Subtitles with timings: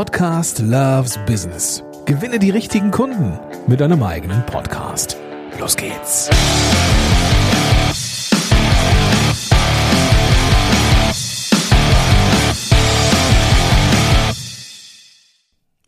[0.00, 1.84] Podcast Loves Business.
[2.06, 5.18] Gewinne die richtigen Kunden mit deinem eigenen Podcast.
[5.58, 6.30] Los geht's.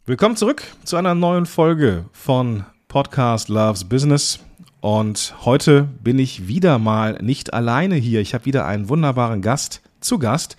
[0.04, 4.40] Willkommen zurück zu einer neuen Folge von Podcast Loves Business.
[4.82, 8.20] Und heute bin ich wieder mal nicht alleine hier.
[8.20, 10.56] Ich habe wieder einen wunderbaren Gast zu Gast.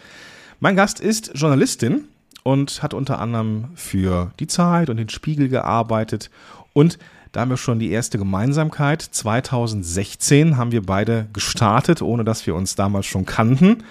[0.59, 2.07] Mein Gast ist Journalistin
[2.43, 6.29] und hat unter anderem für die Zeit und den Spiegel gearbeitet.
[6.73, 6.99] Und
[7.31, 9.01] da haben wir schon die erste Gemeinsamkeit.
[9.01, 13.83] 2016 haben wir beide gestartet, ohne dass wir uns damals schon kannten.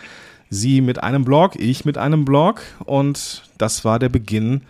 [0.48, 2.62] Sie mit einem Blog, ich mit einem Blog.
[2.84, 4.62] Und das war der Beginn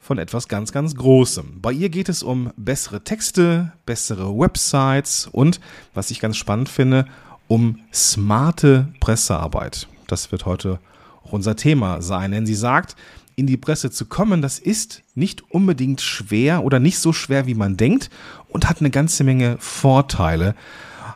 [0.00, 1.60] von etwas ganz, ganz Großem.
[1.60, 5.60] Bei ihr geht es um bessere Texte, bessere Websites und,
[5.92, 7.04] was ich ganz spannend finde,
[7.46, 9.86] um smarte Pressearbeit.
[10.06, 10.78] Das wird heute
[11.28, 12.96] auch unser Thema sein, denn sie sagt,
[13.36, 17.54] in die Presse zu kommen, das ist nicht unbedingt schwer oder nicht so schwer, wie
[17.54, 18.10] man denkt
[18.48, 20.54] und hat eine ganze Menge Vorteile.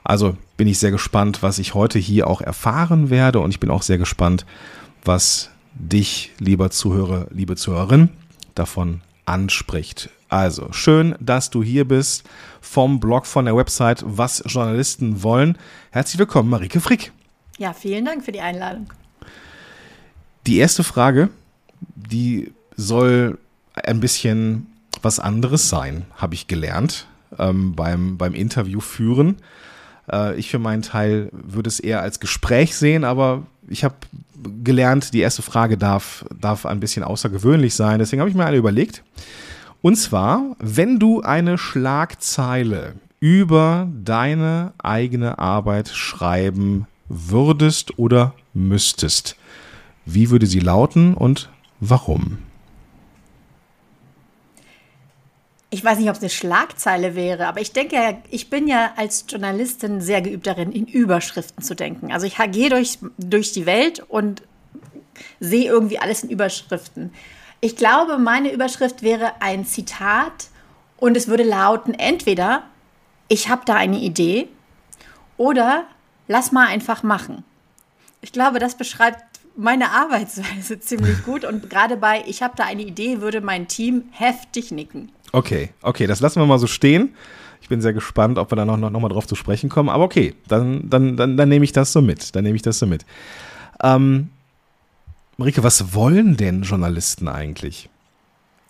[0.05, 3.71] Also bin ich sehr gespannt, was ich heute hier auch erfahren werde und ich bin
[3.71, 4.47] auch sehr gespannt,
[5.05, 8.11] was dich, lieber Zuhörer, liebe Zuhörerin,
[8.55, 10.11] davon anspricht.
[10.29, 12.25] Also schön, dass du hier bist
[12.61, 15.59] vom Blog von der Website Was Journalisten wollen.
[15.91, 17.13] Herzlich willkommen, Marike Frick.
[17.59, 18.87] Ja, vielen Dank für die Einladung.
[20.47, 21.29] Die erste Frage,
[21.95, 23.39] die soll
[23.75, 24.67] ein bisschen
[25.03, 27.07] was anderes sein, habe ich gelernt
[27.39, 29.37] ähm, beim, beim Interview führen.
[30.11, 33.95] Äh, ich für meinen Teil würde es eher als Gespräch sehen, aber ich habe
[34.65, 37.99] gelernt, die erste Frage darf, darf ein bisschen außergewöhnlich sein.
[37.99, 39.03] Deswegen habe ich mir eine überlegt.
[39.81, 49.37] Und zwar, wenn du eine Schlagzeile über deine eigene Arbeit schreiben würdest oder müsstest,
[50.05, 51.51] wie würde sie lauten und
[51.81, 52.39] warum?
[55.71, 59.25] Ich weiß nicht, ob es eine Schlagzeile wäre, aber ich denke, ich bin ja als
[59.27, 62.13] Journalistin sehr geübt darin, in Überschriften zu denken.
[62.13, 64.43] Also ich gehe durch, durch die Welt und
[65.41, 67.13] sehe irgendwie alles in Überschriften.
[67.61, 70.49] Ich glaube, meine Überschrift wäre ein Zitat
[70.99, 72.65] und es würde lauten, entweder
[73.29, 74.49] ich habe da eine Idee
[75.39, 75.85] oder
[76.29, 77.45] lass mal einfach machen.
[78.21, 82.83] Ich glaube, das beschreibt meine Arbeitsweise ziemlich gut und gerade bei ich habe da eine
[82.83, 85.11] Idee würde mein Team heftig nicken.
[85.33, 87.15] Okay, okay, das lassen wir mal so stehen.
[87.61, 89.89] Ich bin sehr gespannt, ob wir da noch, noch, noch mal drauf zu sprechen kommen.
[89.89, 92.35] Aber okay, dann, dann, dann, dann nehme ich das so mit.
[92.35, 93.07] Dann nehme ich das so mit.
[93.83, 94.31] Ähm,
[95.37, 97.89] Marike, was wollen denn Journalisten eigentlich?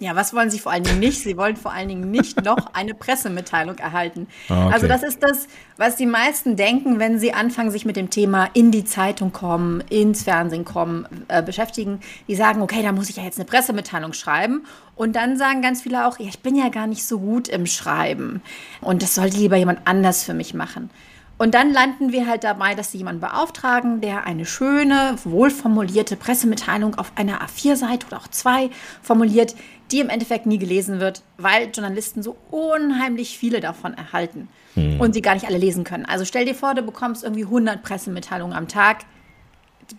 [0.03, 1.23] Ja, was wollen sie vor allen Dingen nicht?
[1.23, 4.27] Sie wollen vor allen Dingen nicht noch eine Pressemitteilung erhalten.
[4.49, 4.75] Ah, okay.
[4.75, 5.47] Also das ist das,
[5.77, 9.81] was die meisten denken, wenn sie anfangen, sich mit dem Thema in die Zeitung kommen,
[9.91, 12.01] ins Fernsehen kommen, äh, beschäftigen.
[12.27, 14.65] Die sagen, okay, da muss ich ja jetzt eine Pressemitteilung schreiben.
[14.97, 17.67] Und dann sagen ganz viele auch, ja, ich bin ja gar nicht so gut im
[17.67, 18.43] Schreiben.
[18.81, 20.91] Und das sollte lieber jemand anders für mich machen.
[21.39, 26.97] Und dann landen wir halt dabei, dass sie jemanden beauftragen, der eine schöne, wohlformulierte Pressemitteilung
[26.97, 28.71] auf einer A4-Seite oder auch zwei
[29.03, 29.57] formuliert,
[29.93, 35.01] die im Endeffekt nie gelesen wird, weil Journalisten so unheimlich viele davon erhalten hm.
[35.01, 36.07] und sie gar nicht alle lesen können.
[36.07, 39.05] Also stell dir vor, du bekommst irgendwie 100 Pressemitteilungen am Tag,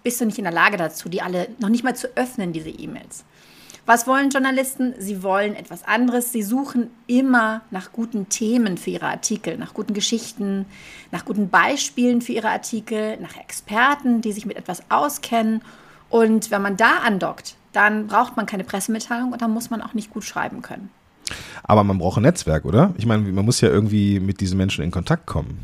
[0.03, 2.69] bist du nicht in der Lage dazu, die alle noch nicht mal zu öffnen, diese
[2.69, 3.23] E-Mails.
[3.85, 4.93] Was wollen Journalisten?
[4.97, 6.31] Sie wollen etwas anderes.
[6.31, 10.65] Sie suchen immer nach guten Themen für ihre Artikel, nach guten Geschichten,
[11.11, 15.61] nach guten Beispielen für ihre Artikel, nach Experten, die sich mit etwas auskennen.
[16.09, 19.93] Und wenn man da andockt, dann braucht man keine Pressemitteilung und dann muss man auch
[19.93, 20.89] nicht gut schreiben können.
[21.63, 22.93] Aber man braucht ein Netzwerk, oder?
[22.97, 25.59] Ich meine, man muss ja irgendwie mit diesen Menschen in Kontakt kommen.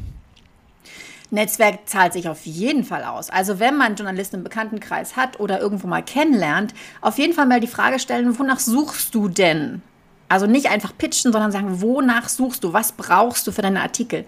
[1.32, 3.30] Netzwerk zahlt sich auf jeden Fall aus.
[3.30, 7.60] Also wenn man Journalisten im Bekanntenkreis hat oder irgendwo mal kennenlernt, auf jeden Fall mal
[7.60, 9.84] die Frage stellen, wonach suchst du denn?
[10.30, 12.72] Also nicht einfach pitchen, sondern sagen, wonach suchst du?
[12.72, 14.26] Was brauchst du für deine Artikel?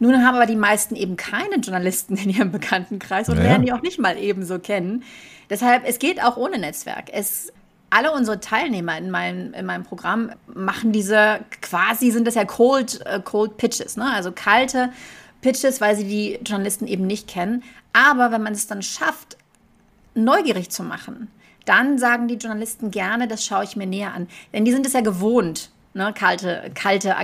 [0.00, 3.44] Nun haben aber die meisten eben keine Journalisten in ihrem Bekanntenkreis und ja.
[3.44, 5.04] lernen die auch nicht mal ebenso kennen.
[5.48, 7.06] Deshalb, es geht auch ohne Netzwerk.
[7.12, 7.52] Es,
[7.90, 13.04] alle unsere Teilnehmer in meinem, in meinem Programm machen diese, quasi sind das ja Cold,
[13.06, 14.12] uh, Cold Pitches, ne?
[14.12, 14.90] also kalte
[15.40, 17.62] Pitches, weil sie die Journalisten eben nicht kennen.
[17.92, 19.36] Aber wenn man es dann schafft,
[20.14, 21.28] neugierig zu machen,
[21.64, 24.28] dann sagen die Journalisten gerne, das schaue ich mir näher an.
[24.52, 27.14] Denn die sind es ja gewohnt, ne, kalte, kalte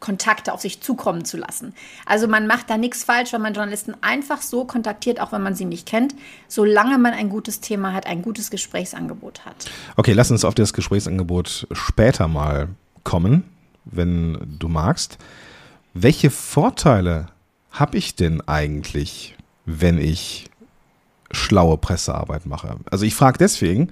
[0.00, 1.74] Kontakte auf sich zukommen zu lassen.
[2.06, 5.54] Also man macht da nichts falsch, wenn man Journalisten einfach so kontaktiert, auch wenn man
[5.54, 6.14] sie nicht kennt,
[6.48, 9.70] solange man ein gutes Thema hat, ein gutes Gesprächsangebot hat.
[9.96, 12.68] Okay, lass uns auf das Gesprächsangebot später mal
[13.04, 13.44] kommen,
[13.84, 15.18] wenn du magst.
[15.94, 17.26] Welche Vorteile
[17.70, 19.36] habe ich denn eigentlich,
[19.66, 20.49] wenn ich
[21.30, 22.76] schlaue Pressearbeit mache?
[22.90, 23.90] Also ich frage deswegen,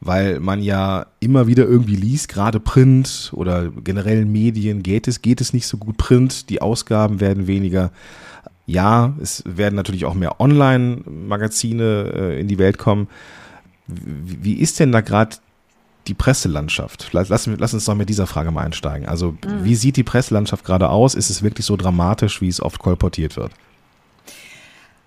[0.00, 5.40] weil man ja immer wieder irgendwie liest, gerade Print oder generell Medien geht es, geht
[5.40, 7.90] es nicht so gut Print, die Ausgaben werden weniger.
[8.66, 13.08] Ja, es werden natürlich auch mehr Online-Magazine äh, in die Welt kommen.
[13.86, 15.36] Wie, wie ist denn da gerade
[16.08, 17.08] die Presselandschaft?
[17.12, 19.08] Lass, lass, uns doch mit dieser Frage mal einsteigen.
[19.08, 19.64] Also, mhm.
[19.64, 21.14] wie sieht die Presselandschaft gerade aus?
[21.14, 23.52] Ist es wirklich so dramatisch, wie es oft kolportiert wird?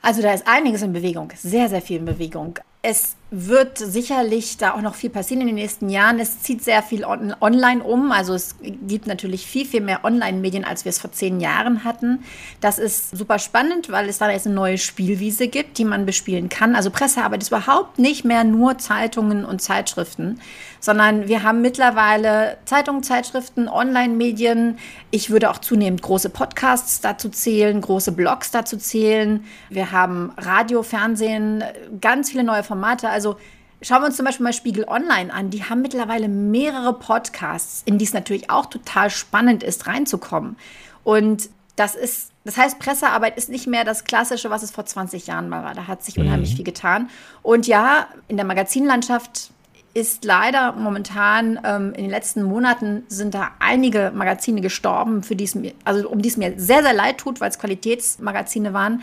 [0.02, 2.58] Also da ist einiges in Bewegung, sehr, sehr viel in Bewegung.
[2.82, 6.20] Es wird sicherlich da auch noch viel passieren in den nächsten Jahren.
[6.20, 8.12] Es zieht sehr viel on online um.
[8.12, 8.56] Also es
[8.88, 12.24] gibt natürlich viel, viel mehr Online-Medien, als wir es vor zehn Jahren hatten.
[12.60, 16.50] Das ist super spannend, weil es da jetzt eine neue Spielwiese gibt, die man bespielen
[16.50, 16.76] kann.
[16.76, 20.40] Also Pressearbeit ist überhaupt nicht mehr nur Zeitungen und Zeitschriften,
[20.80, 24.80] sondern wir haben mittlerweile Zeitungen, Zeitschriften, Online-Medien.
[25.12, 29.46] Ich würde auch zunehmend große Podcasts dazu zählen, große Blogs dazu zählen.
[29.70, 31.64] Wir haben Radio, Fernsehen,
[32.02, 33.10] ganz viele neue Formate.
[33.10, 33.38] Also
[33.82, 35.50] schauen wir uns zum Beispiel mal Spiegel Online an.
[35.50, 40.56] Die haben mittlerweile mehrere Podcasts, in die es natürlich auch total spannend ist, reinzukommen.
[41.04, 45.28] Und das ist, das heißt, Pressearbeit ist nicht mehr das Klassische, was es vor 20
[45.28, 45.74] Jahren mal war.
[45.74, 46.26] Da hat sich mhm.
[46.26, 47.10] unheimlich viel getan.
[47.42, 49.52] Und ja, in der Magazinlandschaft
[49.94, 55.46] ist leider momentan ähm, in den letzten Monaten sind da einige Magazine gestorben, für die
[55.46, 59.02] es mir, also um die es mir sehr, sehr leid tut, weil es Qualitätsmagazine waren.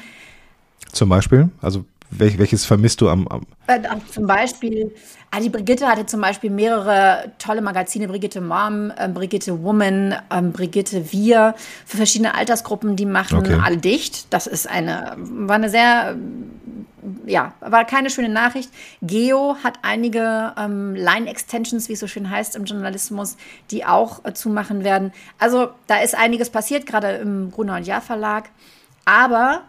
[0.92, 1.50] Zum Beispiel?
[1.60, 3.80] Also Wel welches vermisst du am, am äh,
[4.10, 4.94] Zum Beispiel,
[5.30, 10.42] ah, die Brigitte hatte zum Beispiel mehrere tolle Magazine, Brigitte Mom, äh, Brigitte Woman, äh,
[10.42, 11.54] Brigitte Wir,
[11.84, 13.58] für verschiedene Altersgruppen, die machen okay.
[13.62, 14.32] alle dicht.
[14.32, 16.16] Das ist eine, war eine sehr,
[17.26, 18.70] ja, war keine schöne Nachricht.
[19.02, 23.36] Geo hat einige ähm, Line-Extensions, wie es so schön heißt im Journalismus,
[23.70, 25.12] die auch äh, zumachen werden.
[25.38, 28.50] Also da ist einiges passiert, gerade im Gruner und Jahr Verlag.
[29.04, 29.62] Aber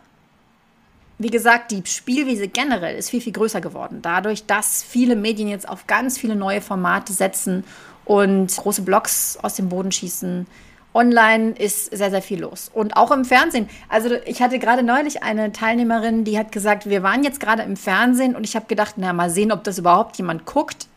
[1.19, 3.99] wie gesagt, die Spielwiese generell ist viel, viel größer geworden.
[4.01, 7.63] Dadurch, dass viele Medien jetzt auf ganz viele neue Formate setzen
[8.05, 10.45] und große Blogs aus dem Boden schießen.
[10.93, 12.71] Online ist sehr, sehr viel los.
[12.73, 13.69] Und auch im Fernsehen.
[13.89, 17.77] Also ich hatte gerade neulich eine Teilnehmerin, die hat gesagt, wir waren jetzt gerade im
[17.77, 20.87] Fernsehen und ich habe gedacht, na mal sehen, ob das überhaupt jemand guckt.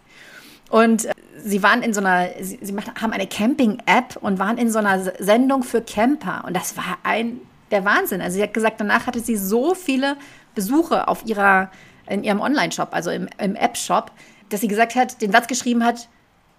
[0.70, 1.12] Und äh,
[1.42, 5.12] sie waren in so einer, sie, sie haben eine Camping-App und waren in so einer
[5.18, 6.44] Sendung für Camper.
[6.46, 7.40] Und das war ein
[7.70, 8.20] der Wahnsinn.
[8.20, 10.16] Also sie hat gesagt, danach hatte sie so viele
[10.54, 11.70] Besuche auf ihrer,
[12.08, 14.12] in ihrem Online-Shop, also im, im App-Shop,
[14.48, 16.08] dass sie gesagt hat, den Satz geschrieben hat,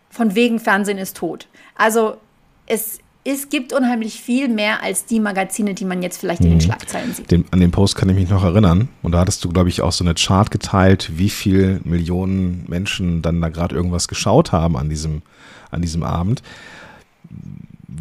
[0.09, 1.47] von wegen Fernsehen ist tot.
[1.75, 2.17] Also
[2.65, 6.55] es, es gibt unheimlich viel mehr als die Magazine, die man jetzt vielleicht in den
[6.55, 6.61] mhm.
[6.61, 7.31] Schlagzeilen sieht.
[7.31, 8.89] Den, an den Post kann ich mich noch erinnern.
[9.01, 13.21] Und da hattest du, glaube ich, auch so eine Chart geteilt, wie viele Millionen Menschen
[13.21, 15.21] dann da gerade irgendwas geschaut haben an diesem,
[15.69, 16.41] an diesem Abend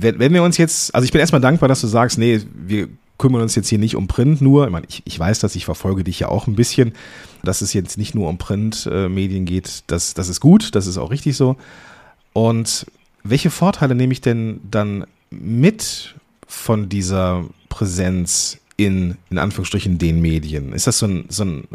[0.01, 2.89] wenn, wenn wir uns jetzt, also ich bin erstmal dankbar, dass du sagst, nee, wir
[3.21, 4.65] kümmern uns jetzt hier nicht um Print nur.
[4.65, 6.95] Ich, meine, ich, ich weiß das, ich verfolge dich ja auch ein bisschen,
[7.45, 9.85] dass es jetzt nicht nur um Printmedien geht.
[9.87, 11.57] Das, das ist gut, das ist auch richtig so.
[12.33, 12.87] Und
[13.23, 16.15] welche Vorteile nehme ich denn dann mit
[16.47, 20.73] von dieser Präsenz in, in Anführungsstrichen, den Medien?
[20.73, 21.69] Ist das so ein, so ein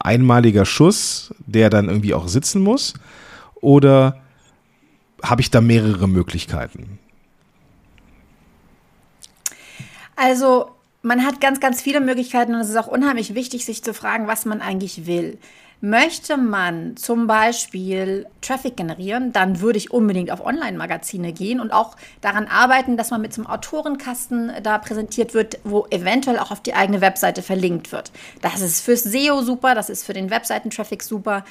[0.00, 2.94] einmaliger Schuss, der dann irgendwie auch sitzen muss?
[3.60, 4.20] Oder
[5.22, 6.98] habe ich da mehrere Möglichkeiten?
[10.16, 10.70] Also
[11.02, 14.26] man hat ganz, ganz viele Möglichkeiten und es ist auch unheimlich wichtig, sich zu fragen,
[14.26, 15.38] was man eigentlich will.
[15.80, 21.96] Möchte man zum Beispiel Traffic generieren, dann würde ich unbedingt auf Online-Magazine gehen und auch
[22.22, 26.62] daran arbeiten, dass man mit so einem Autorenkasten da präsentiert wird, wo eventuell auch auf
[26.62, 28.12] die eigene Webseite verlinkt wird.
[28.40, 31.44] Das ist fürs SEO super, das ist für den Webseiten-Traffic super.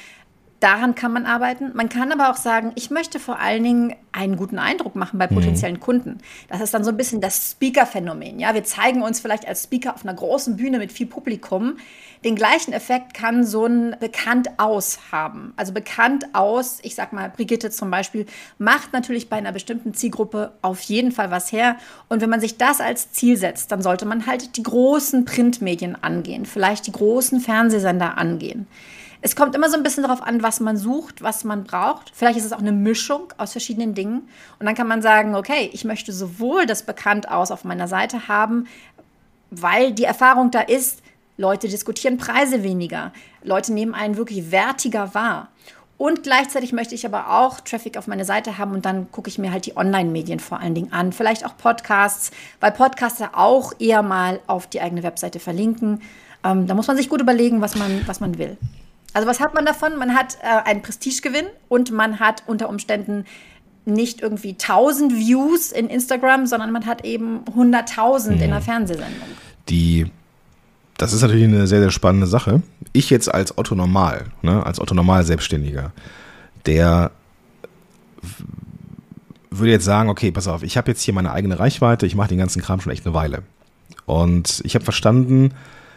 [0.63, 1.71] Daran kann man arbeiten.
[1.73, 5.27] Man kann aber auch sagen, ich möchte vor allen Dingen einen guten Eindruck machen bei
[5.29, 5.35] mhm.
[5.35, 5.81] potenziellen mhm.
[5.81, 6.17] Kunden.
[6.47, 8.39] Das ist dann so ein bisschen das Speaker-Phänomen.
[8.39, 11.75] Ja, wir zeigen uns vielleicht als Speaker auf einer großen Bühne mit viel Publikum.
[12.23, 15.51] Den gleichen Effekt kann so ein bekannt aus haben.
[15.57, 18.25] Also bekannt aus, ich sag mal, Brigitte zum Beispiel,
[18.57, 21.75] macht natürlich bei einer bestimmten Zielgruppe auf jeden Fall was her.
[22.07, 26.01] Und wenn man sich das als Ziel setzt, dann sollte man halt die großen Printmedien
[26.01, 28.65] angehen, vielleicht die großen Fernsehsender angehen.
[29.25, 32.11] Es kommt immer so ein bisschen darauf an, was man sucht, was man braucht.
[32.13, 34.27] Vielleicht ist es auch eine Mischung aus verschiedenen Dingen.
[34.59, 38.27] Und dann kann man sagen, okay, ich möchte sowohl das bekannt aus auf meiner Seite
[38.27, 38.67] haben,
[39.49, 41.01] weil die Erfahrung da ist,
[41.37, 43.13] Leute diskutieren Preise weniger.
[43.43, 45.47] Leute nehmen einen wirklich wertiger wahr.
[45.97, 49.37] Und gleichzeitig möchte ich aber auch Traffic auf meine Seite haben und dann gucke ich
[49.37, 51.13] mir halt die Online-Medien vor allen Dingen an.
[51.13, 56.01] Vielleicht auch Podcasts, weil Podcaster auch eher mal auf die eigene Webseite verlinken.
[56.43, 58.57] Ähm, da muss man sich gut überlegen, was man, was man will.
[59.13, 59.97] Also was hat man davon?
[59.97, 63.25] Man hat äh, einen Prestigegewinn und man hat unter Umständen
[63.85, 68.33] nicht irgendwie 1000 Views in Instagram, sondern man hat eben 100.000 mhm.
[68.33, 69.27] in einer Fernsehsendung.
[69.69, 70.09] Die,
[70.97, 72.61] das ist natürlich eine sehr, sehr spannende Sache.
[72.93, 75.91] Ich jetzt als Otto Normal, ne, als Otto Normal Selbstständiger,
[76.65, 77.11] der
[79.51, 82.29] würde jetzt sagen, okay, pass auf, ich habe jetzt hier meine eigene Reichweite, ich mache
[82.29, 83.43] den ganzen Kram schon echt eine Weile.
[84.05, 85.53] Und ich habe verstanden,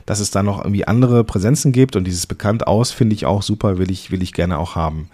[0.06, 3.42] dass es da noch irgendwie andere Präsenzen gibt und dieses bekannt aus finde ich auch
[3.42, 5.10] super, will ich, will ich gerne auch haben.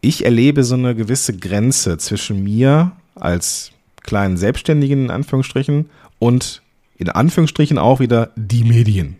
[0.00, 6.62] Ich erlebe so eine gewisse Grenze zwischen mir als kleinen Selbstständigen in Anführungsstrichen und
[6.96, 9.16] in Anführungsstrichen auch wieder die Medien.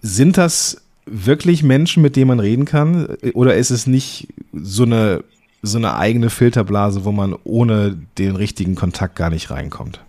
[0.00, 3.06] Sind das wirklich Menschen, mit denen man reden kann?
[3.34, 5.24] Oder ist es nicht so eine,
[5.62, 10.00] so eine eigene Filterblase, wo man ohne den richtigen Kontakt gar nicht reinkommt?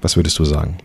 [0.00, 0.76] Was würdest du sagen?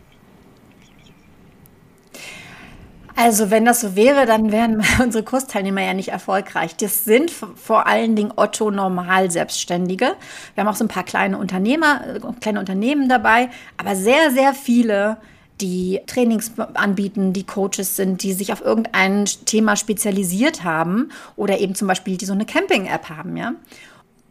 [3.22, 6.78] Also wenn das so wäre, dann wären unsere Kursteilnehmer ja nicht erfolgreich.
[6.78, 10.16] Das sind vor allen Dingen Otto Normal Selbstständige.
[10.56, 14.54] Wir haben auch so ein paar kleine Unternehmer, äh, kleine Unternehmen dabei, aber sehr, sehr
[14.54, 15.18] viele,
[15.60, 21.76] die Trainings anbieten, die Coaches sind, die sich auf irgendein Thema spezialisiert haben oder eben
[21.76, 23.52] zum Beispiel die so eine Camping-App haben, ja.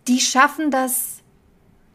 [0.06, 1.17] Die schaffen das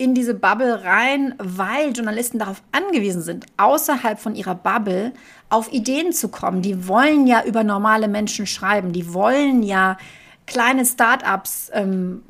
[0.04, 5.14] in diese Bubble rein, weil Journalisten darauf angewiesen sind, außerhalb von ihrer Bubble
[5.50, 6.62] auf Ideen zu kommen.
[6.62, 9.98] Die wollen ja über normale Menschen schreiben, die wollen ja
[10.46, 12.22] kleine Startups ähm,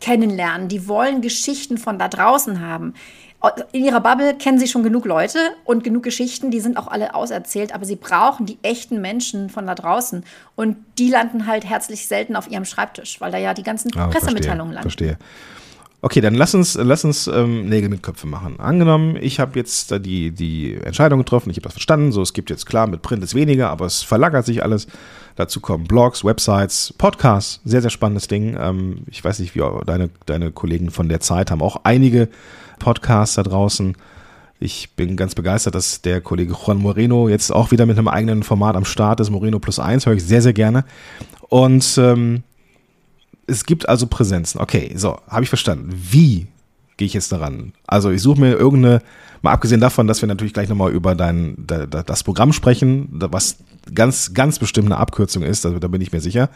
[0.00, 2.94] kennenlernen, die wollen Geschichten von da draußen haben.
[3.72, 7.14] In ihrer Bubble kennen sie schon genug Leute und genug Geschichten, die sind auch alle
[7.14, 10.24] auserzählt, aber sie brauchen die echten Menschen von da draußen.
[10.56, 14.06] Und die landen halt herzlich selten auf ihrem Schreibtisch, weil da ja die ganzen ah,
[14.06, 14.88] Pressemitteilungen landen.
[14.88, 15.18] Verstehe.
[16.02, 18.58] Okay, dann lass uns, lass uns ähm, Nägel mit Köpfen machen.
[18.58, 22.48] Angenommen, ich habe jetzt die, die Entscheidung getroffen, ich habe das verstanden, so es gibt
[22.48, 24.86] jetzt klar, mit Print ist weniger, aber es verlagert sich alles.
[25.36, 28.56] Dazu kommen Blogs, Websites, Podcasts, sehr, sehr spannendes Ding.
[28.58, 32.28] Ähm, ich weiß nicht, wie deine, deine Kollegen von der Zeit haben auch einige
[32.78, 33.94] Podcasts da draußen.
[34.58, 38.42] Ich bin ganz begeistert, dass der Kollege Juan Moreno jetzt auch wieder mit einem eigenen
[38.42, 39.30] Format am Start ist.
[39.30, 40.84] Moreno plus eins höre ich sehr, sehr gerne.
[41.48, 42.42] Und ähm,
[43.50, 44.60] es gibt also Präsenzen.
[44.60, 45.90] Okay, so, habe ich verstanden.
[45.92, 46.46] Wie
[46.96, 47.72] gehe ich jetzt daran?
[47.86, 49.02] Also ich suche mir irgendeine,
[49.42, 53.58] mal abgesehen davon, dass wir natürlich gleich nochmal über dein, das Programm sprechen, was
[53.94, 56.50] ganz, ganz bestimmt eine Abkürzung ist, da, da bin ich mir sicher.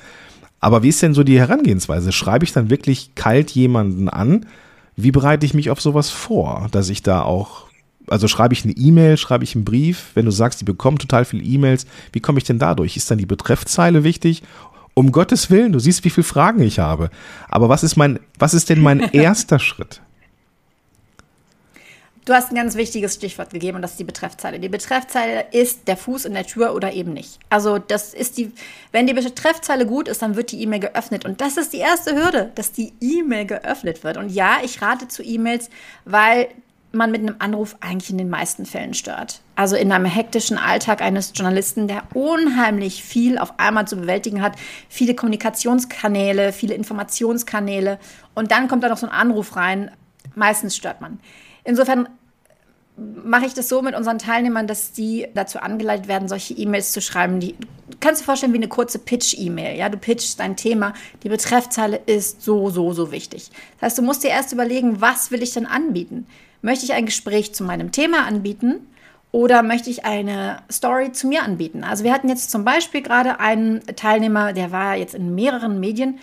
[0.61, 2.13] Aber wie ist denn so die Herangehensweise?
[2.13, 4.47] Schreibe ich dann wirklich kalt jemanden an?
[4.97, 7.67] Wie bereite ich mich auf sowas vor, dass ich da auch,
[8.07, 10.13] also schreibe ich eine E-Mail, schreibe ich einen Brief?
[10.15, 12.97] Wenn du sagst, die bekommen total viele E-Mails, wie komme ich denn dadurch?
[12.97, 14.43] Ist dann die Betreffzeile wichtig
[14.95, 17.11] um Gottes Willen, du siehst, wie viele Fragen ich habe.
[17.49, 20.01] Aber was ist mein, was ist denn mein erster Schritt?
[22.25, 24.59] Du hast ein ganz wichtiges Stichwort gegeben und das ist die Betreffzeile.
[24.59, 27.39] Die Betreffzeile ist der Fuß in der Tür oder eben nicht.
[27.51, 28.51] Also das ist die,
[28.93, 32.15] wenn die Betreffzeile gut ist, dann wird die E-Mail geöffnet und das ist die erste
[32.15, 34.17] Hürde, dass die E-Mail geöffnet wird.
[34.17, 35.69] Und ja, ich rate zu E-Mails,
[36.07, 36.49] weil
[36.95, 39.41] man mit einem Anruf eigentlich in den meisten Fällen stört.
[39.57, 44.57] Also in einem hektischen Alltag eines Journalisten, der unheimlich viel auf einmal zu bewältigen hat,
[44.89, 47.99] viele Kommunikationskanäle, viele Informationskanäle
[48.35, 49.91] und dann kommt da noch so ein Anruf rein.
[50.35, 51.21] Meistens stört man.
[51.65, 52.09] Insofern
[52.97, 57.01] mache ich das so mit unseren Teilnehmern, dass die dazu angeleitet werden, solche E-Mails zu
[57.01, 57.41] schreiben.
[57.41, 57.55] Die,
[57.91, 59.77] du kannst dir vorstellen wie eine kurze Pitch-E-Mail.
[59.77, 59.89] Ja?
[59.89, 63.51] Du pitchst dein Thema, die Betreffzeile ist so, so, so wichtig.
[63.81, 66.27] Das heißt, du musst dir erst überlegen, was will ich denn anbieten?
[66.65, 68.89] Möchte ich ein Gespräch zu meinem Thema anbieten
[69.33, 71.85] oder möchte ich eine Story zu mir anbieten?
[71.85, 76.21] Also wir hatten jetzt zum Beispiel gerade einen Teilnehmer, der war jetzt in mehreren Medien,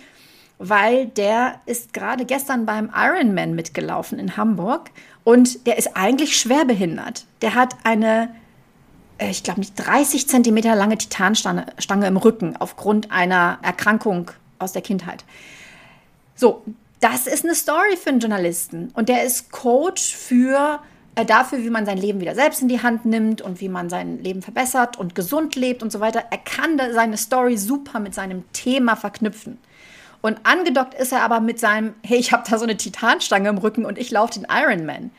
[0.58, 4.90] weil der ist gerade gestern beim Ironman mitgelaufen in Hamburg
[5.22, 7.24] und der ist eigentlich schwerbehindert.
[7.40, 8.34] Der hat eine,
[9.18, 14.72] äh, ich glaube nicht 30 Zentimeter lange Titanstange Stange im Rücken aufgrund einer Erkrankung aus
[14.72, 15.24] der Kindheit.
[16.34, 16.64] So,
[17.02, 18.90] das ist eine Story für einen Journalisten.
[18.94, 20.80] Und der ist Coach für
[21.16, 23.90] äh, dafür, wie man sein Leben wieder selbst in die Hand nimmt und wie man
[23.90, 26.22] sein Leben verbessert und gesund lebt und so weiter.
[26.30, 29.58] Er kann seine Story super mit seinem Thema verknüpfen.
[30.20, 33.58] Und angedockt ist er aber mit seinem, hey, ich habe da so eine Titanstange im
[33.58, 35.10] Rücken und ich laufe den Ironman.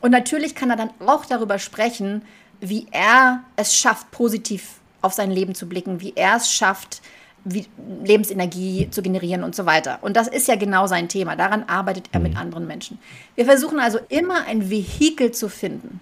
[0.00, 2.22] Und natürlich kann er dann auch darüber sprechen,
[2.60, 7.02] wie er es schafft, positiv auf sein Leben zu blicken, wie er es schafft,
[7.44, 9.98] Lebensenergie zu generieren und so weiter.
[10.00, 11.36] Und das ist ja genau sein Thema.
[11.36, 12.38] Daran arbeitet er mit mhm.
[12.38, 12.98] anderen Menschen.
[13.34, 16.00] Wir versuchen also immer ein Vehikel zu finden.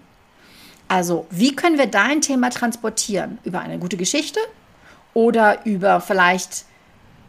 [0.87, 3.39] Also, wie können wir dein Thema transportieren?
[3.43, 4.39] Über eine gute Geschichte
[5.13, 6.65] oder über vielleicht,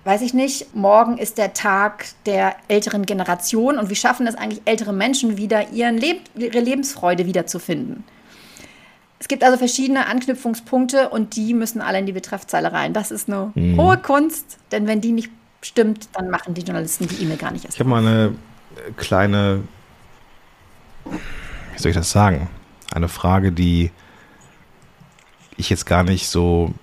[0.04, 4.62] weiß ich nicht, morgen ist der Tag der älteren Generation und wie schaffen es eigentlich
[4.64, 8.04] ältere Menschen wieder, ihren Leb ihre Lebensfreude wiederzufinden?
[9.18, 12.92] Es gibt also verschiedene Anknüpfungspunkte und die müssen alle in die Betreffzeile rein.
[12.92, 13.80] Das ist eine mhm.
[13.80, 15.30] hohe Kunst, denn wenn die nicht
[15.62, 17.76] stimmt, dann machen die Journalisten die E-Mail gar nicht erst.
[17.76, 18.34] Ich habe mal eine
[18.96, 19.62] kleine,
[21.04, 22.48] wie soll ich das sagen?
[22.92, 23.90] Eine Frage, die
[25.56, 26.74] ich jetzt gar nicht so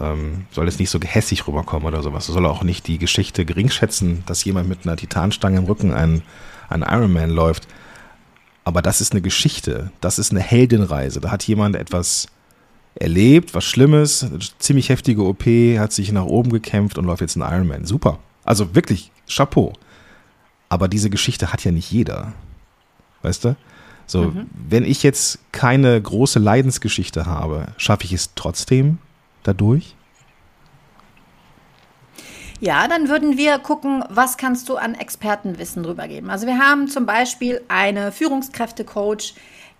[0.00, 2.26] ähm, soll es nicht so gehässig rüberkommen oder sowas.
[2.26, 6.22] Soll auch nicht die Geschichte geringschätzen, dass jemand mit einer Titanstange im Rücken ein,
[6.68, 7.68] ein Ironman läuft.
[8.64, 11.20] Aber das ist eine Geschichte, das ist eine Heldenreise.
[11.20, 12.26] Da hat jemand etwas
[12.94, 14.26] erlebt, was Schlimmes,
[14.58, 17.84] ziemlich heftige OP, hat sich nach oben gekämpft und läuft jetzt einen Ironman.
[17.84, 18.18] Super.
[18.44, 19.72] Also wirklich, Chapeau.
[20.68, 22.32] Aber diese Geschichte hat ja nicht jeder.
[23.22, 23.56] Weißt du?
[24.06, 24.46] So, mhm.
[24.68, 28.98] wenn ich jetzt keine große Leidensgeschichte habe, schaffe ich es trotzdem
[29.42, 29.94] dadurch?
[32.64, 36.30] Ja, dann würden wir gucken, was kannst du an Expertenwissen drüber geben.
[36.30, 39.34] Also wir haben zum Beispiel eine Führungskräftecoach,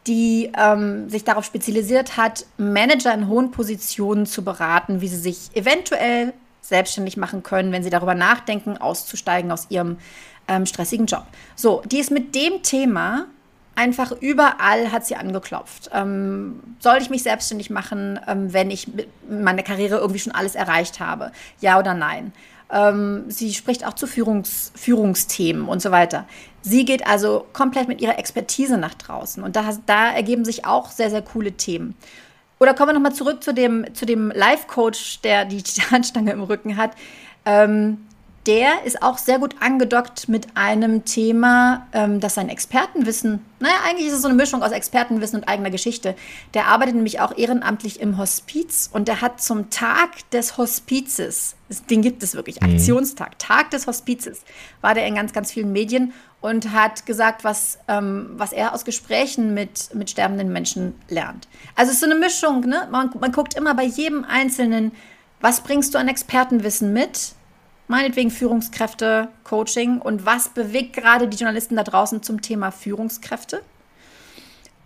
[0.06, 5.48] die ähm, sich darauf spezialisiert hat, Manager in hohen Positionen zu beraten, wie sie sich
[5.54, 9.96] eventuell selbstständig machen können, wenn sie darüber nachdenken, auszusteigen aus ihrem
[10.46, 11.24] ähm, stressigen Job.
[11.56, 13.28] So, die ist mit dem Thema
[13.76, 15.90] einfach überall hat sie angeklopft.
[15.92, 18.88] Ähm, soll ich mich selbstständig machen, ähm, wenn ich
[19.28, 21.32] meine Karriere irgendwie schon alles erreicht habe?
[21.60, 22.32] Ja oder nein?
[22.70, 26.26] Ähm, sie spricht auch zu Führungs Führungsthemen und so weiter.
[26.62, 30.90] Sie geht also komplett mit ihrer Expertise nach draußen und da, da ergeben sich auch
[30.90, 31.94] sehr, sehr coole Themen.
[32.58, 36.76] Oder kommen wir nochmal zurück zu dem, zu dem Life-Coach, der die Titanstange im Rücken
[36.76, 36.92] hat.
[37.44, 37.98] Ähm,
[38.46, 44.08] der ist auch sehr gut angedockt mit einem Thema, ähm, das sein Expertenwissen, naja, eigentlich
[44.08, 46.14] ist es so eine Mischung aus Expertenwissen und eigener Geschichte.
[46.52, 51.56] Der arbeitet nämlich auch ehrenamtlich im Hospiz und der hat zum Tag des Hospizes,
[51.88, 52.72] den gibt es wirklich, mhm.
[52.72, 54.42] Aktionstag, Tag des Hospizes,
[54.82, 58.84] war der in ganz, ganz vielen Medien und hat gesagt, was, ähm, was er aus
[58.84, 61.48] Gesprächen mit, mit sterbenden Menschen lernt.
[61.74, 62.86] Also es ist so eine Mischung, ne?
[62.90, 64.92] man, man guckt immer bei jedem Einzelnen,
[65.40, 67.34] was bringst du an Expertenwissen mit?
[67.88, 73.62] Meinetwegen Führungskräfte, Coaching und was bewegt gerade die Journalisten da draußen zum Thema Führungskräfte?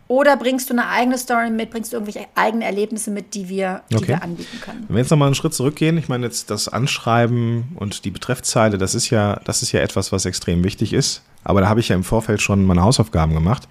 [0.09, 3.83] Oder bringst du eine eigene Story mit, bringst du irgendwelche eigene Erlebnisse mit, die wir,
[3.91, 4.09] die okay.
[4.09, 4.85] wir anbieten können?
[4.89, 8.79] Wenn wir jetzt nochmal einen Schritt zurückgehen, ich meine jetzt das Anschreiben und die Betreffzeile,
[8.79, 11.23] das ist ja, das ist ja etwas, was extrem wichtig ist.
[11.45, 13.69] Aber da habe ich ja im Vorfeld schon meine Hausaufgaben gemacht,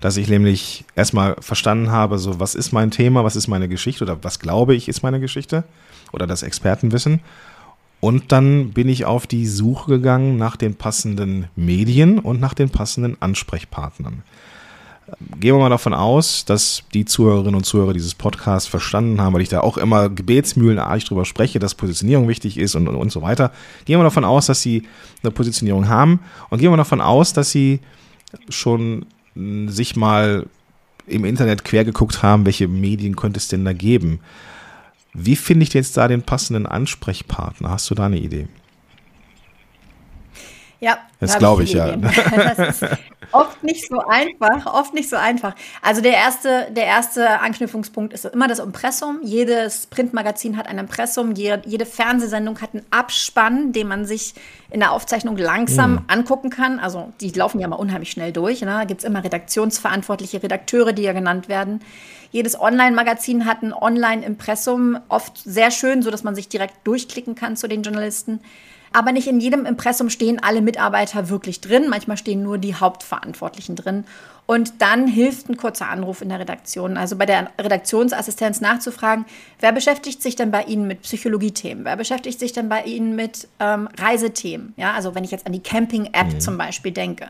[0.00, 4.02] dass ich nämlich erstmal verstanden habe, so was ist mein Thema, was ist meine Geschichte
[4.02, 5.62] oder was glaube ich ist meine Geschichte
[6.12, 7.20] oder das Expertenwissen.
[8.00, 12.70] Und dann bin ich auf die Suche gegangen nach den passenden Medien und nach den
[12.70, 14.22] passenden Ansprechpartnern.
[15.38, 19.40] Gehen wir mal davon aus, dass die Zuhörerinnen und Zuhörer dieses Podcasts verstanden haben, weil
[19.40, 23.22] ich da auch immer gebetsmühlenartig drüber spreche, dass Positionierung wichtig ist und, und, und so
[23.22, 23.52] weiter.
[23.84, 24.82] Gehen wir davon aus, dass sie
[25.22, 27.80] eine Positionierung haben und gehen wir davon aus, dass sie
[28.48, 29.06] schon
[29.68, 30.46] sich mal
[31.06, 34.18] im Internet quer geguckt haben, welche Medien könnte es denn da geben.
[35.18, 37.70] Wie finde ich jetzt da den passenden Ansprechpartner?
[37.70, 38.48] Hast du da eine Idee?
[40.78, 41.96] Ja, das glaube ich, ich ja.
[42.36, 42.84] Das ist
[43.32, 45.54] oft nicht so einfach, oft nicht so einfach.
[45.80, 49.20] Also der erste, der erste Anknüpfungspunkt ist immer das Impressum.
[49.22, 54.34] Jedes Printmagazin hat ein Impressum, jede, Fernsehsendung hat einen Abspann, den man sich
[54.70, 56.04] in der Aufzeichnung langsam mhm.
[56.08, 56.78] angucken kann.
[56.78, 58.60] Also die laufen ja mal unheimlich schnell durch.
[58.60, 58.66] Ne?
[58.66, 61.80] Da gibt es immer redaktionsverantwortliche Redakteure, die ja genannt werden.
[62.30, 67.68] Jedes Online-Magazin hat ein Online-Impressum, oft sehr schön, sodass man sich direkt durchklicken kann zu
[67.68, 68.40] den Journalisten.
[68.92, 71.88] Aber nicht in jedem Impressum stehen alle Mitarbeiter wirklich drin.
[71.90, 74.04] Manchmal stehen nur die Hauptverantwortlichen drin.
[74.46, 76.96] Und dann hilft ein kurzer Anruf in der Redaktion.
[76.96, 79.26] Also bei der Redaktionsassistenz nachzufragen,
[79.60, 81.84] wer beschäftigt sich denn bei Ihnen mit Psychologiethemen?
[81.84, 84.72] Wer beschäftigt sich denn bei Ihnen mit ähm, Reisethemen?
[84.76, 86.40] Ja, also wenn ich jetzt an die Camping-App mhm.
[86.40, 87.28] zum Beispiel denke.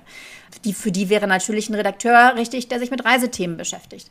[0.64, 4.10] Die, für die wäre natürlich ein Redakteur richtig, der sich mit Reisethemen beschäftigt.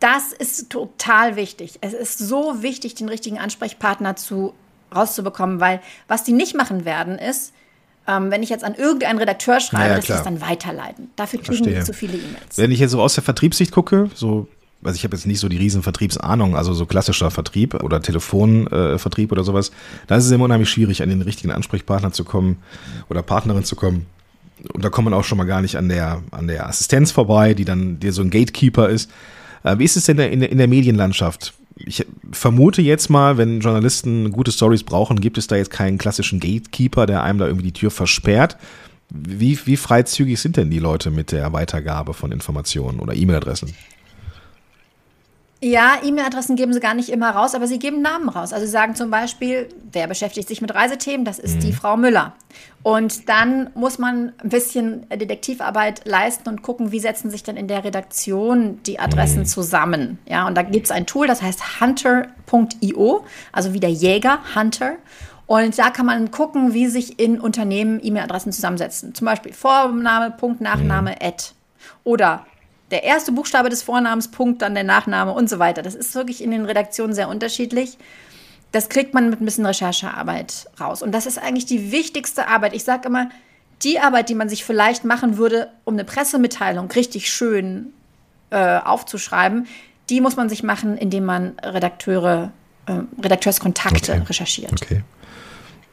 [0.00, 1.78] Das ist total wichtig.
[1.80, 4.54] Es ist so wichtig, den richtigen Ansprechpartner zu
[4.94, 7.52] rauszubekommen, weil was die nicht machen werden, ist,
[8.06, 11.10] ähm, wenn ich jetzt an irgendeinen Redakteur schreibe, ja, dass das dann weiterleiten.
[11.16, 11.80] Dafür kriegen Verstehe.
[11.80, 12.56] die zu viele E-Mails.
[12.56, 14.48] Wenn ich jetzt so aus der Vertriebssicht gucke, so
[14.84, 19.30] also ich habe jetzt nicht so die riesen Vertriebsahnung, also so klassischer Vertrieb oder Telefonvertrieb
[19.30, 19.72] äh, oder sowas,
[20.06, 22.58] da ist es immer unheimlich schwierig, an den richtigen Ansprechpartner zu kommen
[23.08, 24.06] oder Partnerin zu kommen.
[24.72, 27.54] Und da kommt man auch schon mal gar nicht an der, an der Assistenz vorbei,
[27.54, 29.10] die dann dir so ein Gatekeeper ist.
[29.66, 31.52] Äh, wie ist es denn in der, in der Medienlandschaft?
[31.84, 36.40] ich vermute jetzt mal, wenn Journalisten gute Stories brauchen, gibt es da jetzt keinen klassischen
[36.40, 38.56] Gatekeeper, der einem da irgendwie die Tür versperrt.
[39.10, 43.74] Wie, wie freizügig sind denn die Leute mit der Weitergabe von Informationen oder E-Mail-Adressen?
[45.62, 48.52] Ja, E-Mail-Adressen geben sie gar nicht immer raus, aber sie geben Namen raus.
[48.52, 51.24] Also sie sagen zum Beispiel, wer beschäftigt sich mit Reisethemen?
[51.24, 51.60] Das ist mhm.
[51.60, 52.34] die Frau Müller.
[52.86, 57.66] Und dann muss man ein bisschen Detektivarbeit leisten und gucken, wie setzen sich denn in
[57.66, 59.46] der Redaktion die Adressen mhm.
[59.46, 60.18] zusammen.
[60.24, 64.98] Ja, und da gibt es ein Tool, das heißt hunter.io, also wie der Jäger, Hunter.
[65.46, 69.16] Und da kann man gucken, wie sich in Unternehmen E-Mail-Adressen zusammensetzen.
[69.16, 71.26] Zum Beispiel Vorname, Punkt, Nachname, mhm.
[71.26, 71.44] Ad.
[72.04, 72.46] Oder
[72.92, 75.82] der erste Buchstabe des Vornamens, Punkt, dann der Nachname und so weiter.
[75.82, 77.98] Das ist wirklich in den Redaktionen sehr unterschiedlich.
[78.76, 81.00] Das kriegt man mit ein bisschen Recherchearbeit raus.
[81.00, 82.74] Und das ist eigentlich die wichtigste Arbeit.
[82.74, 83.30] Ich sage immer,
[83.82, 87.94] die Arbeit, die man sich vielleicht machen würde, um eine Pressemitteilung richtig schön
[88.50, 89.66] äh, aufzuschreiben,
[90.10, 92.52] die muss man sich machen, indem man Redakteure,
[92.84, 94.22] äh, Redakteurskontakte Okay.
[94.28, 94.72] recherchiert.
[94.72, 95.02] Okay.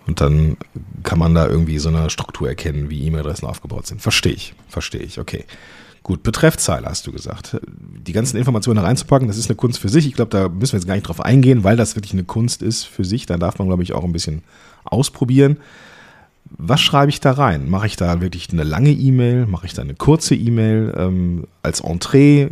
[0.05, 0.57] Und dann
[1.03, 4.01] kann man da irgendwie so eine Struktur erkennen, wie E-Mail-Adressen aufgebaut sind.
[4.01, 5.45] Verstehe ich, verstehe ich, okay.
[6.03, 7.57] Gut, Betreffzeile hast du gesagt.
[7.65, 10.05] Die ganzen Informationen da reinzupacken, das ist eine Kunst für sich.
[10.05, 12.61] Ich glaube, da müssen wir jetzt gar nicht drauf eingehen, weil das wirklich eine Kunst
[12.61, 13.25] ist für sich.
[13.25, 14.43] Da darf man, glaube ich, auch ein bisschen
[14.83, 15.57] ausprobieren.
[16.49, 17.69] Was schreibe ich da rein?
[17.69, 19.45] Mache ich da wirklich eine lange E-Mail?
[19.45, 20.93] Mache ich da eine kurze E-Mail?
[20.97, 22.49] Ähm, als Entree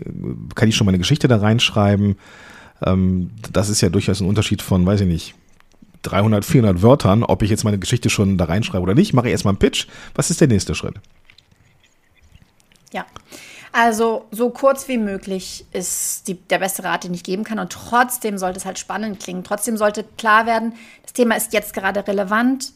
[0.56, 2.16] kann ich schon meine Geschichte da reinschreiben?
[2.84, 5.36] Ähm, das ist ja durchaus ein Unterschied von, weiß ich nicht,
[6.04, 9.14] 300, 400 Wörtern, ob ich jetzt meine Geschichte schon da reinschreibe oder nicht.
[9.14, 9.88] Mache ich erstmal einen Pitch.
[10.16, 10.96] Was ist der nächste Schritt?
[12.94, 13.06] Ja.
[13.72, 17.60] Also so kurz wie möglich ist die, der beste Rat, den ich geben kann.
[17.60, 19.44] Und trotzdem sollte es halt spannend klingen.
[19.44, 20.74] Trotzdem sollte klar werden,
[21.04, 22.74] das Thema ist jetzt gerade relevant.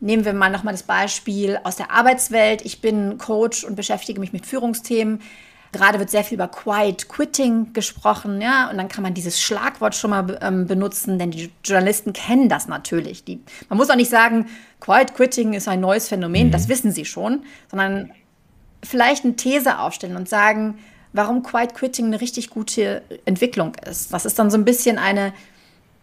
[0.00, 2.62] Nehmen wir mal nochmal das Beispiel aus der Arbeitswelt.
[2.64, 5.20] Ich bin Coach und beschäftige mich mit Führungsthemen.
[5.72, 9.96] Gerade wird sehr viel über Quiet Quitting gesprochen, ja, und dann kann man dieses Schlagwort
[9.96, 13.24] schon mal ähm, benutzen, denn die Journalisten kennen das natürlich.
[13.24, 14.46] Die, man muss auch nicht sagen,
[14.78, 18.12] Quiet Quitting ist ein neues Phänomen, das wissen sie schon, sondern
[18.84, 20.78] vielleicht eine These aufstellen und sagen,
[21.12, 24.12] warum Quiet Quitting eine richtig gute Entwicklung ist.
[24.12, 25.32] Das ist dann so ein bisschen eine,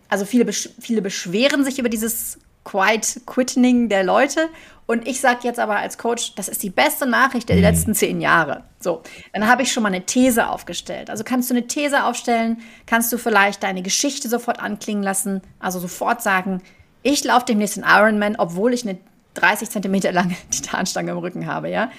[0.09, 4.49] also viele, besch viele beschweren sich über dieses Quiet Quitting der Leute.
[4.87, 8.19] Und ich sage jetzt aber als Coach, das ist die beste Nachricht der letzten zehn
[8.19, 8.63] Jahre.
[8.79, 11.09] So, dann habe ich schon mal eine These aufgestellt.
[11.09, 15.79] Also kannst du eine These aufstellen, kannst du vielleicht deine Geschichte sofort anklingen lassen, also
[15.79, 16.61] sofort sagen,
[17.03, 18.97] ich laufe demnächst in Ironman, obwohl ich eine
[19.35, 21.91] 30 Zentimeter lange Titanstange im Rücken habe, ja.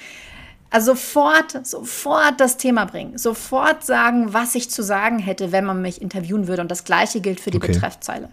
[0.72, 3.18] Also sofort, sofort das Thema bringen.
[3.18, 6.62] Sofort sagen, was ich zu sagen hätte, wenn man mich interviewen würde.
[6.62, 7.72] Und das Gleiche gilt für die Okay.
[7.72, 8.30] Betreffzeile.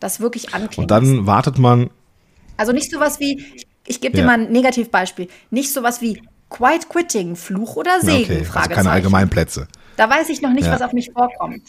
[0.00, 0.84] Das wirklich anklingen.
[0.84, 1.90] Und dann wartet man,
[2.58, 3.44] Also nicht sowas wie,
[3.86, 4.26] ich gebe dir Ja.
[4.26, 6.20] mal ein Negativbeispiel, nicht sowas wie
[6.50, 9.68] Quiet Quitting, Fluch oder Segen, okay, also keine Allgemeinplätze.
[9.96, 10.72] Da weiß ich noch nicht, Ja.
[10.72, 11.62] was auf mich vorkommt.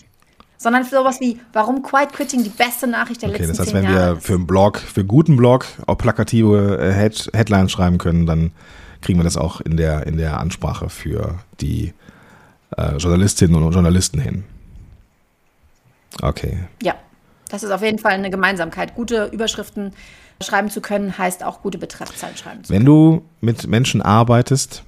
[0.58, 3.84] Sondern sowas wie, warum Quiet Quitting die beste Nachricht der Okay, letzten das heißt, wenn
[3.84, 4.26] Jahre wir ist.
[4.26, 8.52] für einen Blog, für einen guten Blog auch plakative äh, Head Headlines schreiben können, dann
[9.02, 11.94] kriegen wir das auch in der, in der Ansprache für die
[12.76, 14.44] äh, Journalistinnen und Journalisten hin.
[16.22, 16.68] Okay.
[16.82, 16.96] Ja,
[17.50, 18.96] das ist auf jeden Fall eine Gemeinsamkeit.
[18.96, 19.94] Gute Überschriften
[20.42, 22.80] schreiben zu können, heißt auch gute Betreffzeilen schreiben zu können.
[22.80, 24.84] Wenn du mit Menschen arbeitest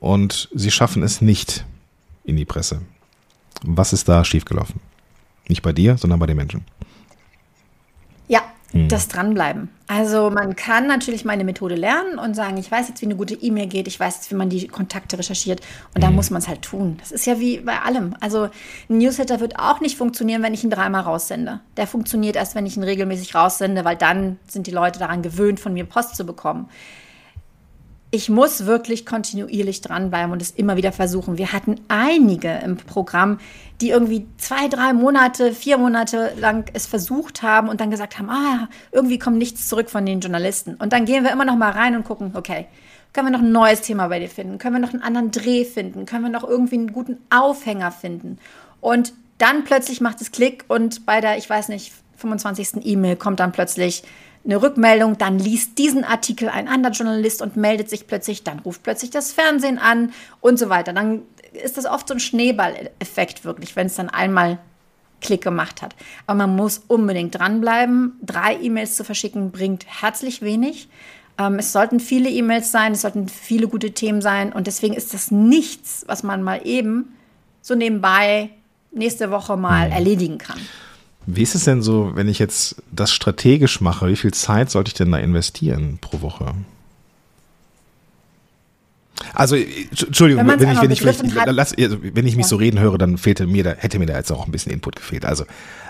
[0.00, 1.64] und sie schaffen es nicht
[2.24, 2.82] in die Presse,
[3.62, 4.80] was ist da schiefgelaufen?
[5.48, 6.64] Nicht bei dir, sondern bei den Menschen.
[8.28, 8.42] Ja.
[8.72, 9.70] Das Dranbleiben.
[9.86, 13.34] Also man kann natürlich meine Methode lernen und sagen, ich weiß jetzt, wie eine gute
[13.34, 15.60] E-Mail geht, ich weiß jetzt, wie man die Kontakte recherchiert
[15.94, 16.02] und Hm.
[16.02, 16.98] dann muss man es halt tun.
[17.00, 18.14] Das ist ja wie bei allem.
[18.20, 18.50] Also
[18.90, 21.60] ein Newsletter wird auch nicht funktionieren, wenn ich ihn dreimal raussende.
[21.78, 25.60] Der funktioniert erst, wenn ich ihn regelmäßig raussende, weil dann sind die Leute daran gewöhnt,
[25.60, 26.68] von mir Post zu bekommen.
[28.10, 31.36] Ich muss wirklich kontinuierlich dranbleiben und es immer wieder versuchen.
[31.36, 33.38] Wir hatten einige im Programm,
[33.82, 38.30] die irgendwie zwei, drei Monate, vier Monate lang es versucht haben und dann gesagt haben,
[38.30, 40.74] ah, irgendwie kommt nichts zurück von den Journalisten.
[40.76, 42.66] Und dann gehen wir immer noch mal rein und gucken, okay,
[43.12, 44.56] können wir noch ein neues Thema bei dir finden?
[44.56, 46.06] Können wir noch einen anderen Dreh finden?
[46.06, 48.38] Können wir noch irgendwie einen guten Aufhänger finden?
[48.80, 52.84] Und dann plötzlich macht es Klick und bei der, ich weiß nicht, 25.
[52.84, 54.02] E-Mail kommt dann plötzlich
[54.48, 58.82] eine Rückmeldung, dann liest diesen Artikel ein anderer Journalist und meldet sich plötzlich, dann ruft
[58.82, 60.94] plötzlich das Fernsehen an und so weiter.
[60.94, 64.58] Dann ist das oft so ein Schneeballeffekt wirklich, wenn es dann einmal
[65.20, 65.94] Klick gemacht hat.
[66.26, 68.18] Aber man muss unbedingt dranbleiben.
[68.22, 70.88] Drei E-Mails zu verschicken bringt herzlich wenig.
[71.38, 75.12] Ähm, es sollten viele E-Mails sein, es sollten viele gute Themen sein und deswegen ist
[75.12, 77.14] das nichts, was man mal eben
[77.60, 78.50] so nebenbei
[78.92, 80.58] nächste Woche mal erledigen kann.
[81.30, 84.08] Wie ist es denn so, wenn ich jetzt das strategisch mache?
[84.08, 86.54] Wie viel Zeit sollte ich denn da investieren pro Woche?
[89.34, 92.80] Also, äh, Entschuldigung, Wenn wenn ich, wenn ich, lass, also, wenn ich mich so reden
[92.80, 95.26] höre, dann fehlte mir da, hätte mir da jetzt auch ein bisschen Input gefehlt.
[95.26, 95.44] Also,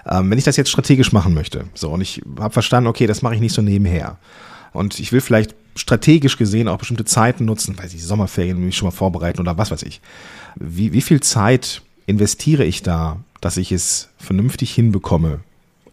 [0.07, 3.23] ähm, wenn ich das jetzt strategisch machen möchte, so, und ich habe verstanden, okay, das
[3.23, 4.19] mache ich nicht so nebenher.
[4.73, 8.89] Und ich will vielleicht strategisch gesehen auch bestimmte Zeiten nutzen, weiß ich, Sommerferien, mich schon
[8.89, 10.01] mal vorbereiten oder was weiß ich.
[10.57, 15.41] Wie, wie viel Zeit investiere ich da, dass ich es vernünftig hinbekomme,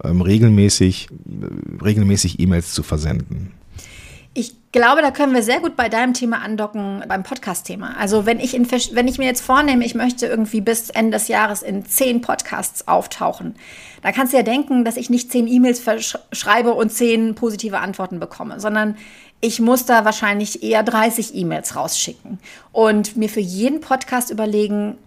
[0.03, 3.51] ähm, regelmäßig, äh, regelmäßig E-Mails zu versenden?
[4.37, 7.95] Ich glaube, da können wir sehr gut bei deinem Thema andocken, beim Podcast-Thema.
[7.97, 11.29] Also wenn ich, in, wenn ich mir jetzt vornehme, ich möchte irgendwie bis Ende des
[11.29, 13.55] Jahres in zehn Podcasts auftauchen,
[14.01, 15.81] dann kannst du ja denken, dass ich nicht zehn E-Mails
[16.33, 18.97] schreibe und zehn positive Antworten bekomme, sondern
[19.39, 22.39] ich muss da wahrscheinlich eher 30 E-Mails rausschicken
[22.73, 24.97] und mir für jeden Podcast überlegen,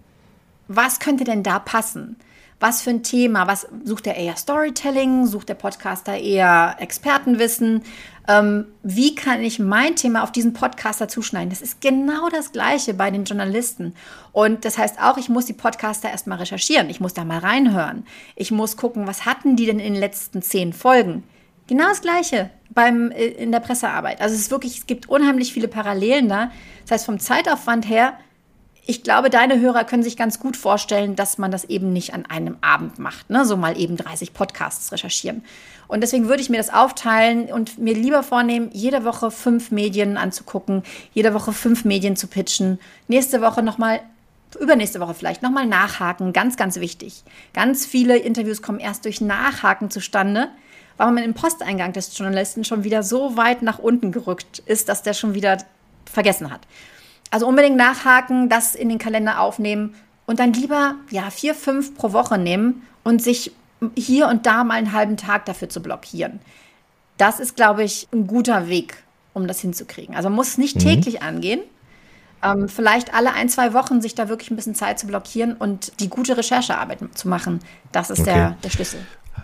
[0.69, 2.15] was könnte denn da passen?
[2.59, 7.83] was für ein Thema, was sucht er eher Storytelling, sucht der Podcaster eher Expertenwissen,
[8.27, 11.49] ähm, wie kann ich mein Thema auf diesen Podcaster zuschneiden.
[11.49, 13.93] Das ist genau das Gleiche bei den Journalisten.
[14.33, 18.05] Und das heißt auch, ich muss die Podcaster erstmal recherchieren, ich muss da mal reinhören,
[18.35, 21.23] ich muss gucken, was hatten die denn in den letzten zehn Folgen.
[21.67, 24.19] Genau das Gleiche beim, äh, in der Pressearbeit.
[24.19, 26.51] Also es ist wirklich, es gibt unheimlich viele Parallelen da.
[26.81, 28.17] Das heißt, vom Zeitaufwand her,
[28.89, 32.25] ich glaube, deine Hörer können sich ganz gut vorstellen, dass man das eben nicht an
[32.25, 33.29] einem Abend macht.
[33.29, 33.45] Ne?
[33.45, 35.43] So mal eben 30 Podcasts recherchieren.
[35.87, 40.17] Und deswegen würde ich mir das aufteilen und mir lieber vornehmen, jede Woche fünf Medien
[40.17, 40.81] anzugucken,
[41.13, 44.01] jede Woche fünf Medien zu pitchen, nächste Woche nochmal
[44.59, 47.23] übernächste Woche vielleicht nochmal nachhaken, ganz, ganz wichtig.
[47.53, 50.47] Ganz viele Interviews kommen erst durch Nachhaken zustande,
[50.97, 55.03] weil man im Posteingang des Journalisten schon wieder so weit nach unten gerückt ist, dass
[55.03, 55.59] der schon wieder
[56.11, 56.61] vergessen hat.
[57.31, 62.11] Also unbedingt nachhaken, das in den Kalender aufnehmen und dann lieber ja vier, fünf pro
[62.11, 63.51] Woche nehmen und sich
[63.95, 66.39] hier und da mal einen halben Tag dafür zu blockieren.
[67.17, 70.15] Das ist, glaube ich, ein guter Weg, um das hinzukriegen.
[70.15, 70.81] Also man muss es nicht mhm.
[70.81, 71.61] täglich angehen.
[72.41, 75.99] Ähm, vielleicht alle ein, zwei Wochen sich da wirklich ein bisschen Zeit zu blockieren und
[75.99, 77.59] die gute Recherchearbeit zu machen.
[77.91, 78.33] Das ist okay.
[78.33, 78.99] der, der Schlüssel.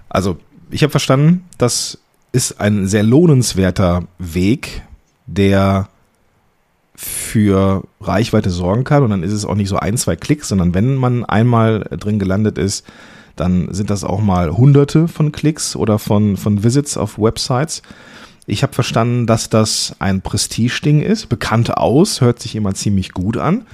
[0.08, 0.38] Also
[0.69, 2.00] ich habe verstanden, das
[2.32, 4.84] ist ein sehr lohnenswerter Weg,
[5.26, 5.89] der
[6.95, 9.03] für Reichweite sorgen kann.
[9.03, 12.19] Und dann ist es auch nicht so ein, zwei Klicks, sondern wenn man einmal drin
[12.19, 12.86] gelandet ist,
[13.36, 17.81] dann sind das auch mal hunderte von Klicks oder von, von Visits auf Websites.
[18.47, 21.27] Ich habe verstanden, dass das ein Prestige-Ding ist.
[21.27, 23.65] Bekannt aus, hört sich immer ziemlich gut an.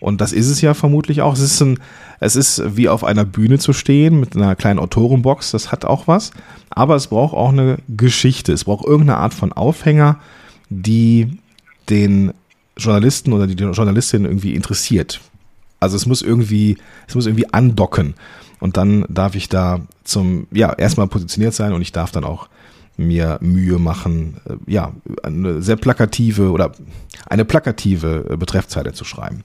[0.00, 1.32] Und das ist es ja vermutlich auch.
[1.32, 1.80] Es ist, ein,
[2.20, 5.50] es ist wie auf einer Bühne zu stehen mit einer kleinen Autorenbox.
[5.50, 6.30] Das hat auch was.
[6.70, 8.52] Aber es braucht auch eine Geschichte.
[8.52, 10.20] Es braucht irgendeine Art von Aufhänger,
[10.68, 11.38] die
[11.88, 12.32] den
[12.78, 15.20] Journalisten oder die Journalistin irgendwie interessiert.
[15.80, 18.14] Also es muss irgendwie, es muss irgendwie andocken.
[18.60, 22.48] Und dann darf ich da zum, ja, erstmal positioniert sein und ich darf dann auch
[22.96, 26.72] mir Mühe machen, äh, ja, eine sehr plakative oder
[27.26, 29.44] eine plakative äh, Betreffzeile zu schreiben.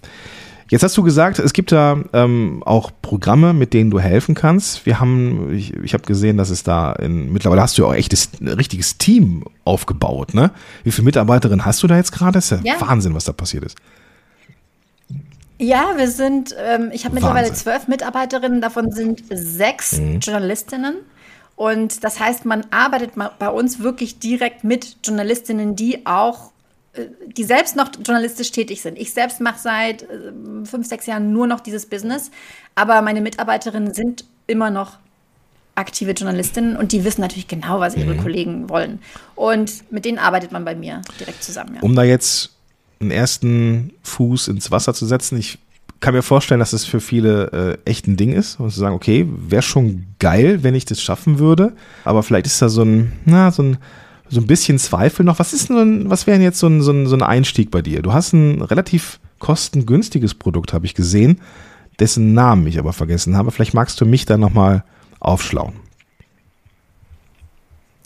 [0.73, 4.87] Jetzt hast du gesagt, es gibt da ähm, auch Programme, mit denen du helfen kannst.
[4.87, 7.93] Wir haben, ich, ich habe gesehen, dass es da in, mittlerweile hast du ja auch
[7.93, 10.49] echtes, ein richtiges Team aufgebaut, ne?
[10.83, 12.31] Wie viele Mitarbeiterinnen hast du da jetzt gerade?
[12.31, 13.77] Das ist ja, ja, Wahnsinn, was da passiert ist.
[15.59, 20.21] Ja, wir sind, ähm, ich habe mittlerweile zwölf Mitarbeiterinnen, davon sind sechs mhm.
[20.21, 20.95] Journalistinnen.
[21.55, 26.51] Und das heißt, man arbeitet bei uns wirklich direkt mit Journalistinnen, die auch,
[27.35, 28.99] die selbst noch journalistisch tätig sind.
[28.99, 30.31] Ich selbst mache seit äh,
[30.65, 32.29] fünf, sechs Jahren nur noch dieses Business,
[32.75, 34.97] aber meine Mitarbeiterinnen sind immer noch
[35.75, 38.21] aktive Journalistinnen und die wissen natürlich genau, was ihre mhm.
[38.21, 38.99] Kollegen wollen.
[39.33, 41.75] Und mit denen arbeitet man bei mir direkt zusammen.
[41.75, 41.81] Ja.
[41.81, 42.51] Um da jetzt
[42.99, 45.57] einen ersten Fuß ins Wasser zu setzen, ich
[45.99, 48.93] kann mir vorstellen, dass es für viele äh, echt ein Ding ist und zu sagen,
[48.93, 53.13] okay, wäre schon geil, wenn ich das schaffen würde, aber vielleicht ist da so ein,
[53.25, 53.77] na, so ein,
[54.33, 55.39] so ein bisschen Zweifel noch.
[55.39, 57.81] Was ist denn, was wäre denn jetzt so ein, so, ein, so ein Einstieg bei
[57.81, 58.01] dir?
[58.01, 61.41] Du hast ein relativ kostengünstiges Produkt, habe ich gesehen,
[61.99, 63.51] dessen Namen ich aber vergessen habe.
[63.51, 64.83] Vielleicht magst du mich da nochmal
[65.19, 65.73] aufschlauen.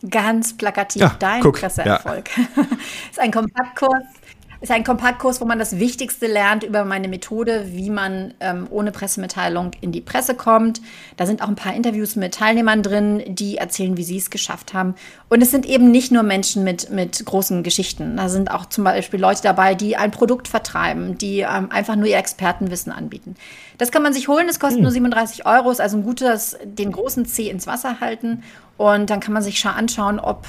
[0.09, 2.29] Ganz plakativ, ja, dein guck, Presseerfolg.
[2.37, 2.63] Ja.
[3.11, 4.03] ist ein Kompaktkurs
[4.61, 8.91] ist ein Kompaktkurs, wo man das Wichtigste lernt über meine Methode, wie man ähm, ohne
[8.91, 10.81] Pressemitteilung in die Presse kommt.
[11.15, 14.73] Da sind auch ein paar Interviews mit Teilnehmern drin, die erzählen, wie sie es geschafft
[14.73, 14.95] haben.
[15.29, 18.17] Und es sind eben nicht nur Menschen mit, mit großen Geschichten.
[18.17, 22.07] Da sind auch zum Beispiel Leute dabei, die ein Produkt vertreiben, die ähm, einfach nur
[22.07, 23.35] ihr Expertenwissen anbieten.
[23.77, 24.83] Das kann man sich holen, das kostet hm.
[24.83, 28.43] nur 37 Euro, ist also ein gutes, den großen C ins Wasser halten.
[28.77, 30.45] Und dann kann man sich schon anschauen, ob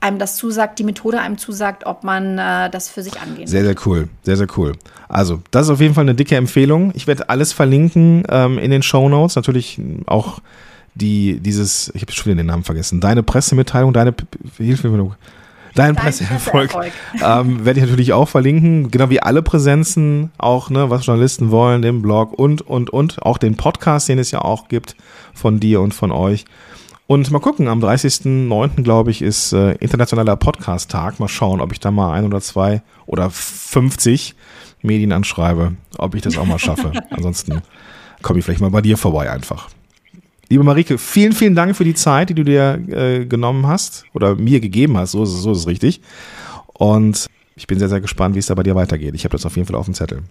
[0.00, 3.64] einem das zusagt, die Methode einem zusagt, ob man äh, das für sich angehen Sehr,
[3.64, 4.08] sehr cool.
[4.22, 4.72] Sehr, sehr cool.
[5.08, 6.92] Also, das ist auf jeden Fall eine dicke Empfehlung.
[6.94, 9.36] Ich werde alles verlinken ähm, in den Show Notes.
[9.36, 10.40] Natürlich auch
[10.94, 14.14] die, dieses, ich habe schon wieder den Namen vergessen, deine Pressemitteilung, deine
[14.56, 15.14] Hilfe, dein,
[15.74, 16.70] dein Presseerfolg,
[17.22, 18.90] ähm, werde ich natürlich auch verlinken.
[18.90, 23.22] Genau wie alle Präsenzen, auch, ne, was Journalisten wollen, den Blog und, und, und.
[23.22, 24.96] Auch den Podcast, den es ja auch gibt
[25.34, 26.44] von dir und von euch.
[27.10, 28.84] Und mal gucken, am 30.09.
[28.84, 31.18] glaube ich, ist äh, internationaler Podcast-Tag.
[31.18, 34.36] Mal schauen, ob ich da mal ein oder zwei oder 50
[34.82, 36.92] Medien anschreibe, ob ich das auch mal schaffe.
[37.10, 37.62] Ansonsten
[38.22, 39.70] komme ich vielleicht mal bei dir vorbei einfach.
[40.50, 44.36] Liebe Marike, vielen, vielen Dank für die Zeit, die du dir äh, genommen hast oder
[44.36, 45.10] mir gegeben hast.
[45.10, 46.02] So ist, es, so ist es richtig.
[46.74, 49.16] Und ich bin sehr, sehr gespannt, wie es da bei dir weitergeht.
[49.16, 50.22] Ich habe das auf jeden Fall auf dem Zettel.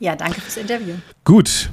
[0.00, 0.94] Ja, danke fürs Interview.
[1.22, 1.70] Gut,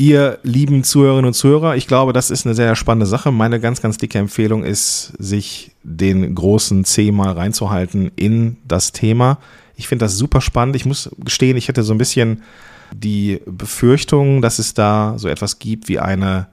[0.00, 3.30] ihr lieben Zuhörerinnen und Zuhörer, ich glaube, das ist eine sehr spannende Sache.
[3.30, 9.38] Meine ganz, ganz dicke Empfehlung ist, sich den großen C mal reinzuhalten in das Thema.
[9.76, 10.74] Ich finde das super spannend.
[10.74, 12.42] Ich muss gestehen, ich hätte so ein bisschen
[12.92, 16.46] die Befürchtung, dass es da so etwas gibt wie eine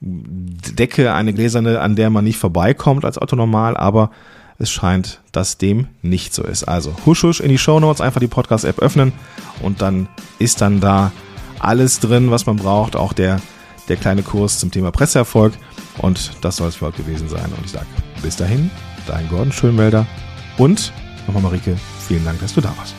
[0.00, 4.10] Decke, eine gläserne, an der man nicht vorbeikommt als Autonormal, aber
[4.58, 6.64] es scheint, dass dem nicht so ist.
[6.64, 9.12] Also husch husch in die Show Notes, einfach die Podcast-App öffnen
[9.62, 10.06] und dann
[10.38, 11.12] ist dann da
[11.64, 13.40] alles drin, was man braucht, auch der,
[13.88, 15.54] der kleine Kurs zum Thema Presseerfolg.
[15.98, 17.52] Und das soll es für heute gewesen sein.
[17.56, 17.86] Und ich sage
[18.22, 18.70] bis dahin,
[19.06, 20.06] dein Gordon Schönwälder
[20.58, 20.92] und
[21.26, 22.94] nochmal Marike, vielen Dank, dass du da warst.